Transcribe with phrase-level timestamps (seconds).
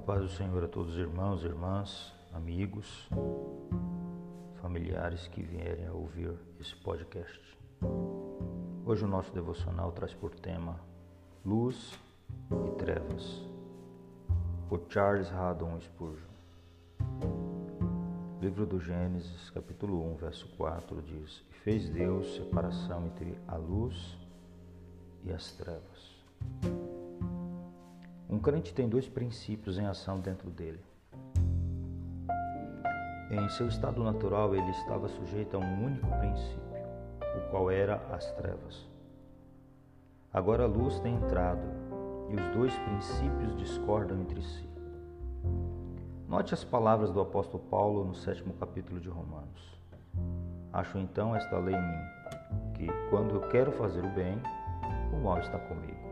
[0.00, 3.08] do Senhor a todos os irmãos, irmãs, amigos,
[4.60, 7.38] familiares que vierem a ouvir esse podcast.
[8.84, 10.80] Hoje o nosso devocional traz por tema
[11.44, 11.96] Luz
[12.66, 13.46] e Trevas,
[14.68, 16.30] por Charles Haddon Spurgeon.
[18.40, 24.16] Livro do Gênesis, capítulo 1, verso 4 diz: E fez Deus separação entre a luz
[25.24, 26.79] e as trevas.
[28.30, 30.80] Um crente tem dois princípios em ação dentro dele.
[33.28, 36.62] Em seu estado natural, ele estava sujeito a um único princípio,
[37.36, 38.88] o qual era as trevas.
[40.32, 41.60] Agora a luz tem entrado
[42.28, 44.70] e os dois princípios discordam entre si.
[46.28, 49.76] Note as palavras do apóstolo Paulo no sétimo capítulo de Romanos.
[50.72, 52.04] Acho então esta lei em mim,
[52.74, 54.40] que quando eu quero fazer o bem,
[55.12, 56.09] o mal está comigo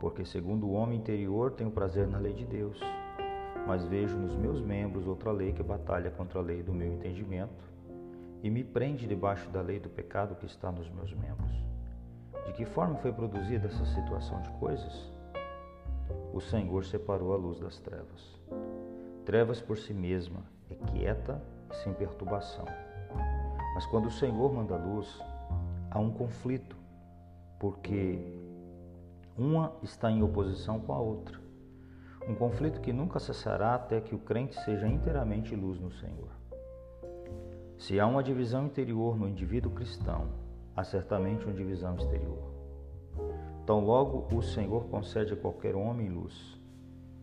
[0.00, 2.78] porque segundo o homem interior tenho prazer na lei de Deus,
[3.66, 7.68] mas vejo nos meus membros outra lei que batalha contra a lei do meu entendimento
[8.42, 11.52] e me prende debaixo da lei do pecado que está nos meus membros.
[12.46, 15.12] De que forma foi produzida essa situação de coisas?
[16.32, 18.40] O Senhor separou a luz das trevas.
[19.24, 22.64] Trevas por si mesma é quieta e sem perturbação.
[23.74, 25.20] Mas quando o Senhor manda luz,
[25.90, 26.76] há um conflito,
[27.58, 28.18] porque
[29.38, 31.38] uma está em oposição com a outra.
[32.28, 36.28] Um conflito que nunca cessará até que o crente seja inteiramente luz no Senhor.
[37.78, 40.28] Se há uma divisão interior no indivíduo cristão,
[40.74, 42.52] há certamente uma divisão exterior.
[43.64, 46.60] Tão logo o Senhor concede a qualquer homem luz,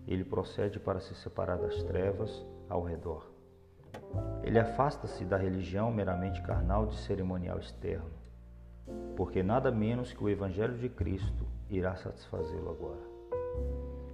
[0.07, 3.29] ele procede para se separar das trevas ao redor.
[4.41, 8.11] Ele afasta-se da religião meramente carnal de cerimonial externo,
[9.17, 13.01] porque nada menos que o Evangelho de Cristo irá satisfazê-lo agora.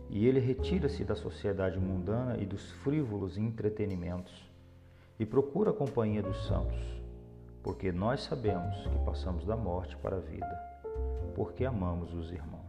[0.10, 4.50] E ele retira-se da sociedade mundana e dos frívolos entretenimentos
[5.20, 6.80] e procura a companhia dos santos,
[7.64, 10.82] porque nós sabemos que passamos da morte para a vida,
[11.36, 12.62] porque amamos os irmãos.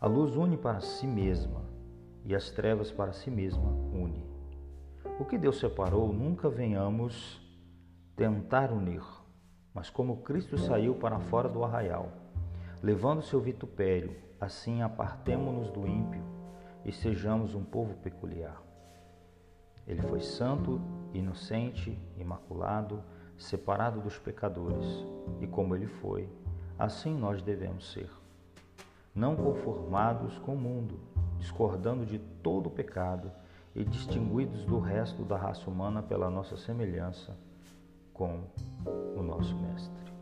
[0.00, 1.62] A luz une para si mesma
[2.24, 4.24] e as trevas para si mesma une.
[5.18, 7.40] O que Deus separou, nunca venhamos
[8.14, 9.02] tentar unir,
[9.74, 12.10] mas como Cristo saiu para fora do arraial,
[12.82, 16.22] levando seu vitupério, assim apartemo-nos do ímpio
[16.84, 18.62] e sejamos um povo peculiar.
[19.86, 20.80] Ele foi santo,
[21.12, 23.02] inocente, imaculado,
[23.36, 24.86] separado dos pecadores,
[25.40, 26.28] e como ele foi,
[26.78, 28.10] assim nós devemos ser.
[29.14, 31.00] Não conformados com o mundo,
[31.38, 33.32] discordando de todo o pecado
[33.74, 37.36] e distinguidos do resto da raça humana pela nossa semelhança
[38.12, 38.42] com
[39.16, 40.17] o nosso Mestre.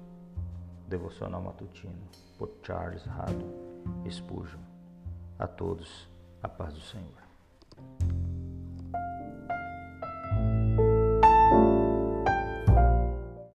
[0.88, 1.92] Devocional Matutino,
[2.38, 3.66] por Charles Haddon
[4.10, 4.60] Spurgeon.
[5.38, 6.08] A todos,
[6.42, 8.16] a paz do Senhor.